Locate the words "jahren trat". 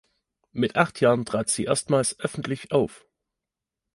0.99-1.51